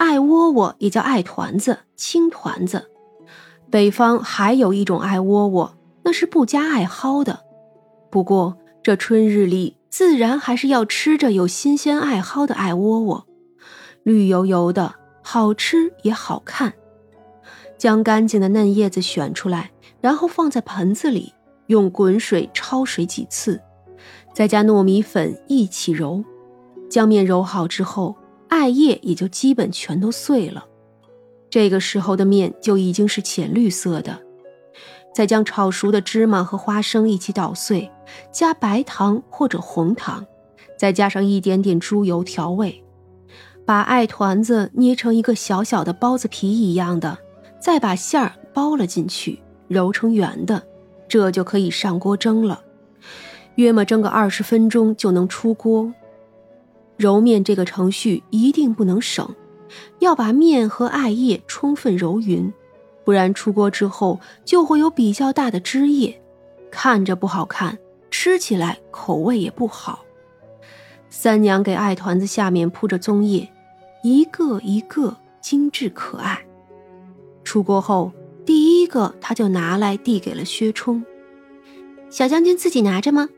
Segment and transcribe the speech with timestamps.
[0.00, 2.90] 艾窝窝也叫艾团子、青团子。
[3.70, 7.40] 北方还有一种艾窝窝，那是不加艾蒿的。
[8.10, 13.26] 不过这春日里，自然还是要吃着有新鲜艾蒿的艾窝窝，
[14.02, 16.72] 绿油油的，好吃也好看。
[17.76, 19.70] 将干净的嫩叶子选出来，
[20.00, 21.34] 然后放在盆子里，
[21.66, 23.60] 用滚水焯水几次，
[24.32, 26.24] 再加糯米粉一起揉。
[26.88, 28.16] 将面揉好之后，
[28.50, 30.66] 艾叶也就基本全都碎了。
[31.48, 34.20] 这个时候的面就已经是浅绿色的。
[35.12, 37.90] 再将炒熟的芝麻和花生一起捣碎，
[38.30, 40.24] 加白糖或者红糖，
[40.78, 42.84] 再加上一点点猪油调味，
[43.66, 47.18] 把艾团子捏成一个小小的包子皮一样的，
[47.60, 50.62] 再把馅儿包了进去，揉成圆的，
[51.08, 52.62] 这就可以上锅蒸了。
[53.56, 55.92] 约么蒸个二十分钟就能出锅。
[57.00, 59.34] 揉面这个程序一定不能省，
[60.00, 62.52] 要把面和艾叶充分揉匀。
[63.04, 66.20] 不然出锅之后就会有比较大的汁液，
[66.70, 67.78] 看着不好看，
[68.10, 70.04] 吃起来口味也不好。
[71.08, 73.50] 三娘给艾团子下面铺着棕叶，
[74.02, 76.38] 一个一个精致可爱。
[77.42, 78.12] 出锅后，
[78.44, 81.02] 第一个他就拿来递给了薛冲。
[82.10, 83.30] 小将军自己拿着吗？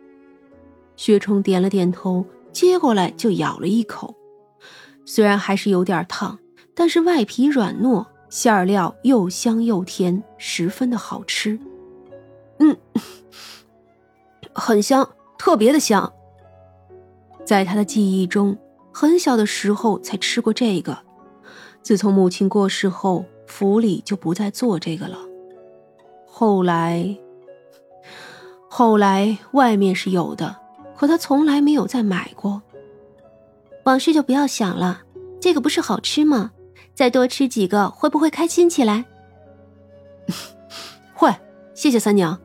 [0.97, 4.15] 薛冲点了点头，接过来就咬了一口，
[5.05, 6.39] 虽然还是有点烫，
[6.75, 8.07] 但是外皮软糯。
[8.31, 11.61] 馅料又香又甜，十分的好吃。
[12.61, 12.75] 嗯，
[14.55, 16.11] 很香，特别的香。
[17.45, 18.57] 在他的记忆中，
[18.91, 20.97] 很小的时候才吃过这个。
[21.83, 25.19] 自从母亲过世后，府里就不再做这个了。
[26.27, 27.15] 后来，
[28.71, 30.57] 后来外面是有的，
[31.03, 32.63] 可他从来没有再买过。
[33.83, 35.03] 往事就不要想了，
[35.41, 36.53] 这个不是好吃吗？
[36.95, 39.05] 再多吃几个，会不会开心起来？
[41.13, 41.35] 会，
[41.75, 42.39] 谢谢三娘。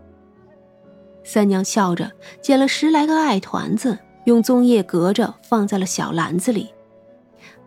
[1.23, 6.73] 三娘笑着捡了十来个艾团子，用棕叶隔着，放在了小篮子里。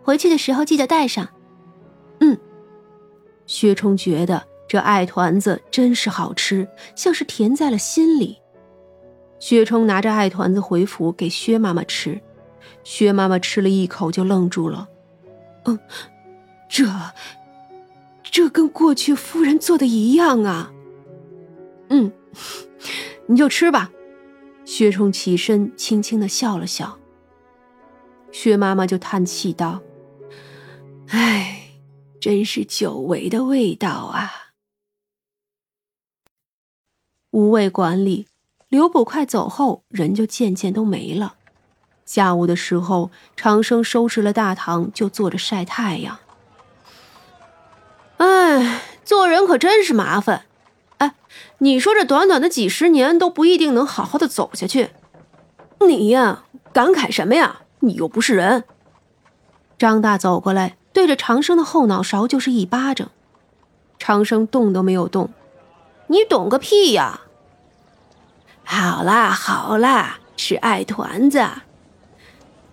[0.03, 1.29] 回去的时候记得带上。
[2.19, 2.37] 嗯。
[3.47, 8.40] 薛冲觉得这艾团子真是好吃，像是甜在了心里。
[9.41, 12.21] 薛冲拿着艾团子回府给薛妈妈吃，
[12.83, 14.87] 薛妈妈吃了一口就愣住了。
[15.65, 15.77] 嗯。
[16.69, 16.85] 这，
[18.23, 20.71] 这跟过去夫人做的一样啊。
[21.89, 22.13] 嗯，
[23.27, 23.91] 你就吃吧。
[24.63, 26.97] 薛冲起身，轻轻的笑了笑。
[28.31, 29.81] 薛妈妈就叹气道
[31.11, 31.63] ：“哎，
[32.21, 34.53] 真是久违的味道啊。”
[37.31, 38.27] 无味馆里，
[38.71, 41.33] 刘捕快走后，人就渐渐都没了。
[42.05, 46.19] 下午的时候，长生收拾了大堂，就坐着晒太阳。
[48.15, 50.45] 哎，做人可真是麻烦。
[50.99, 51.15] 哎，
[51.57, 54.91] 你说这短短的几十年都不一定能好好的走下去。
[55.85, 57.63] 你呀，感慨什么呀？
[57.79, 58.63] 你又不是人。
[59.77, 63.11] 张大走过来，对着长生的后脑勺就是一巴掌。
[63.99, 65.29] 长生动都没有动。
[66.07, 67.23] 你懂个屁呀！
[68.73, 71.45] 好啦好啦，吃艾团子。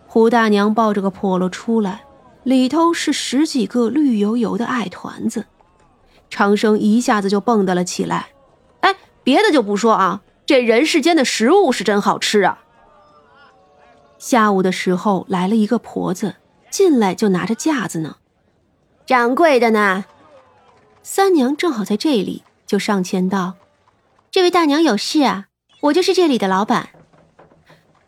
[0.07, 2.05] 胡大娘抱着个破箩出来。
[2.45, 5.47] 里头是十几个绿油油的艾团子，
[6.31, 8.29] 长生一下子就蹦跶了起来。
[8.81, 8.95] 哎，
[9.25, 12.61] 别的就不说啊，这人世间的食物是真好吃啊！
[14.19, 16.37] 下午的时候来了一个婆子，
[16.71, 18.19] 进来就拿着架子呢。
[19.05, 20.05] 掌柜的呢？
[21.03, 23.57] 三娘正好在这里，就上前道
[24.31, 25.48] ：“这位大娘有事啊，
[25.81, 26.91] 我就是这里的老板。”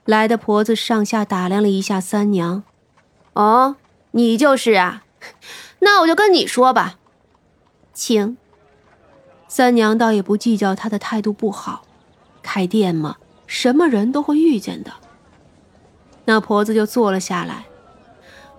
[0.07, 2.63] 来的婆子上下打量了一下三娘，
[3.35, 3.77] 哦。
[4.13, 5.05] 你就是啊，
[5.79, 6.97] 那我就跟你说吧，
[7.95, 8.37] 请。
[9.47, 11.83] 三娘倒也不计较他的态度不好，
[12.43, 14.91] 开店嘛，什么人都会遇见的。
[16.25, 17.67] 那婆子就坐了下来。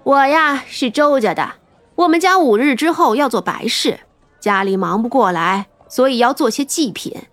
[0.04, 1.56] 我呀是周家的，
[1.96, 4.00] 我们家五日之后要做白事，
[4.40, 7.24] 家里忙不过来，所以要做些祭品。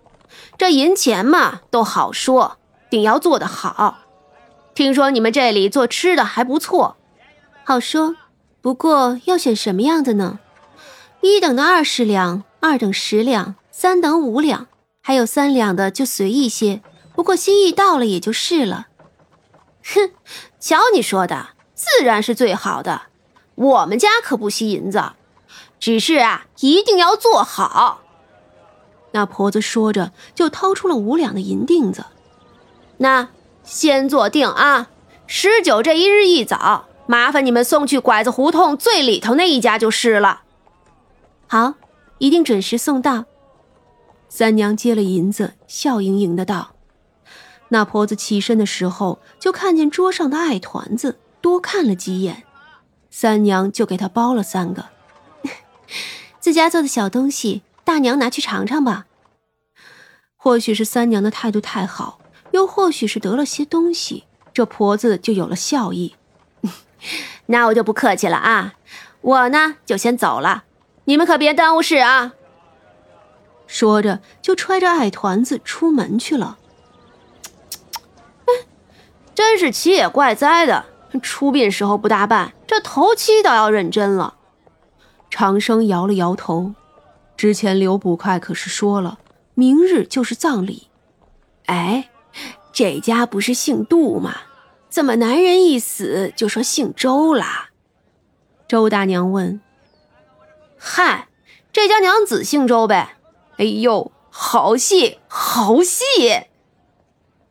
[0.59, 2.57] 这银钱嘛都好说，
[2.89, 3.99] 定要做得好。
[4.75, 6.97] 听说你们这里做吃的还不错。
[7.63, 8.17] 好说，
[8.59, 10.39] 不过要选什么样的呢？
[11.21, 14.67] 一等的二十两，二等十两，三等五两，
[15.01, 16.81] 还有三两的就随意些。
[17.15, 18.87] 不过心意到了也就是了。
[19.85, 20.11] 哼，
[20.59, 23.03] 瞧你说的，自然是最好的。
[23.55, 25.13] 我们家可不惜银子，
[25.79, 28.01] 只是啊，一定要做好。
[29.11, 32.05] 那婆子说着，就掏出了五两的银锭子。
[32.97, 33.29] 那
[33.63, 34.89] 先做定啊，
[35.25, 36.85] 十九这一日一早。
[37.07, 40.43] 麻烦你们送去拐子胡同最里头那一家就是了。
[41.47, 41.73] 好，
[42.19, 43.25] 一定准时送到。
[44.27, 46.75] 三娘接了银子，笑盈盈的道
[47.69, 52.43] ：“那婆子起身的时候，就看见桌上的艾团子，多看了几眼。
[53.09, 54.85] 三娘就给她包了三个，
[56.39, 59.07] 自家做的小东西，大娘拿去尝尝吧。
[60.37, 62.19] 或许是三娘的态度太好，
[62.51, 66.15] 又或许是得了些东西，这婆子就有了笑意。
[67.47, 68.75] 那我就不客气了啊，
[69.21, 70.65] 我呢就先走了，
[71.05, 72.33] 你们可别耽误事啊。”
[73.65, 76.59] 说着，就揣着矮团子出门去了。
[78.45, 78.67] 哎，
[79.33, 80.85] 真是奇也怪哉的，
[81.23, 84.35] 出殡时候不大办，这头七倒要认真了。
[85.31, 86.75] 长生摇了摇头，
[87.39, 89.17] 之前刘捕快可是说了，
[89.53, 90.89] 明日就是葬礼。
[91.67, 92.09] 哎，
[92.73, 94.35] 这家不是姓杜吗？
[94.89, 97.69] 怎么男人一死就说姓周啦？
[98.67, 99.61] 周大娘问。
[100.77, 101.29] 嗨，
[101.71, 103.15] 这家娘子姓周呗。
[103.55, 106.03] 哎呦，好戏，好戏！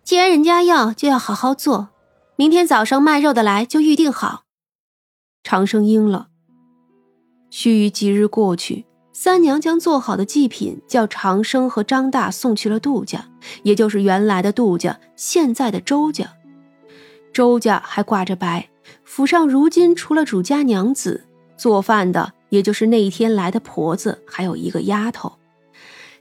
[0.05, 1.89] 既然人家要，就要好好做。
[2.37, 4.43] 明天早上卖肉的来就预定好。
[5.43, 6.29] 长生应了。
[7.49, 8.85] 须臾几日过去，
[9.21, 13.29] 三娘将做好的祭品叫长生和张大送去了杜家，
[13.65, 16.35] 也就是原来的杜家，现在的周家。
[17.33, 18.69] 周家还挂着白，
[19.03, 21.25] 府上如今除了主家娘子
[21.57, 25.33] 做饭的，也就是那一天来的婆子，还有一个丫头。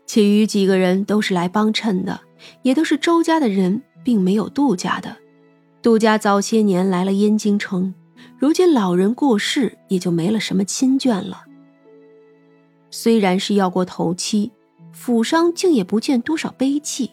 [0.08, 2.22] 其余几个人都是来帮衬的，
[2.64, 5.18] 也都是周家的人，并没有杜家的。
[5.84, 7.94] 杜家早些年来了燕京城，
[8.40, 11.44] 如今老人过世，也就没了什么亲眷了。
[12.90, 14.52] 虽然是要过头七，
[14.92, 17.12] 府上竟也不见多少悲戚，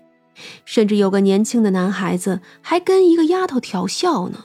[0.64, 4.44] 甚至有个年轻的男孩子还跟一个丫头调笑呢。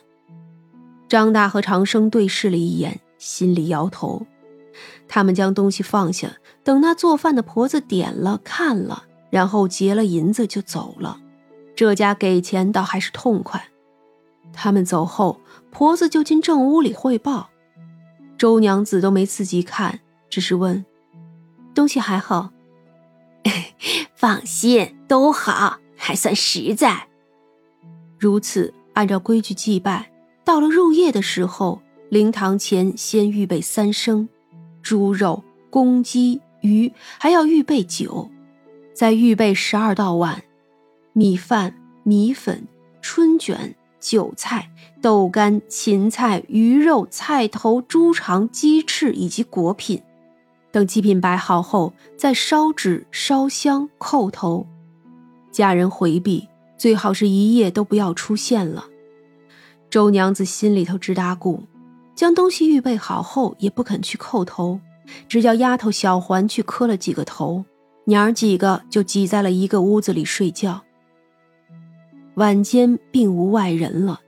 [1.07, 4.25] 张大和长生对视了一眼，心里摇头。
[5.07, 11.19] 他们将东西放下，等那做饭的婆子点了看了，然后结了银子就走了。
[11.75, 13.69] 这家给钱倒还是痛快。
[14.53, 15.41] 他们走后，
[15.71, 17.49] 婆子就进正屋里汇报。
[18.37, 19.99] 周娘子都没仔细看，
[20.29, 20.85] 只是问
[21.73, 22.51] ：“东西还好
[24.15, 27.07] ？”“放心，都好，还算实在。”
[28.19, 30.11] 如此，按照规矩祭拜。
[30.43, 34.27] 到了入夜的时候，灵堂前先预备三牲。
[34.81, 38.29] 猪肉、公鸡、鱼，还要预备酒，
[38.93, 40.43] 再预备十二道碗，
[41.13, 42.67] 米饭、米粉、
[43.01, 50.01] 春卷、韭菜、豆干、芹菜、鱼肉、菜头、猪肠、鸡翅以及果品。
[50.71, 54.67] 等祭品摆好后，再烧纸、烧香、叩头。
[55.51, 58.85] 家人回避，最好是一夜都不要出现了。
[59.89, 61.63] 周娘子心里头直打鼓。
[62.15, 64.81] 将东西预备好后，也不肯去叩头，
[65.29, 67.63] 只叫丫头小环去磕了几个头，
[68.03, 70.81] 娘儿几个就挤在了一个屋子里睡觉。
[72.35, 74.19] 晚间并无外人了，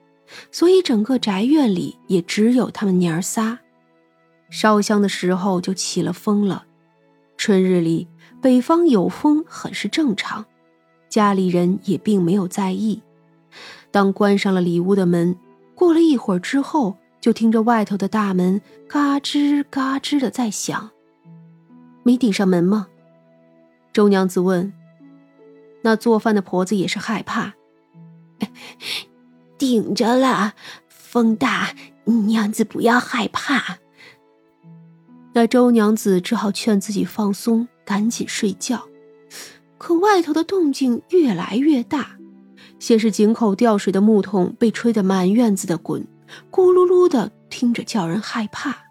[0.53, 3.59] 所以整个宅院里也只有他们娘儿仨。
[4.51, 6.65] 烧香的时候就起了风了，
[7.37, 8.07] 春日里
[8.39, 10.45] 北方有风很是正常，
[11.09, 13.01] 家里人也并没有在意。
[13.89, 15.35] 当关上了里屋的门，
[15.73, 16.97] 过了一会儿之后。
[17.21, 18.59] 就听着外头的大门
[18.89, 20.89] 嘎吱嘎吱的在响，
[22.01, 22.87] 没顶上门吗？
[23.93, 24.73] 周娘子问。
[25.83, 27.53] 那做饭的婆子也是害怕，
[29.59, 30.55] 顶着了，
[30.89, 33.77] 风大，娘子不要害怕。
[35.33, 38.83] 那周娘子只好劝自己放松，赶紧睡觉。
[39.77, 42.17] 可外头的动静越来越大，
[42.79, 46.05] 先是井口吊水的木桶被吹得满院子的滚。
[46.51, 48.90] 咕噜噜的，听着叫人害怕。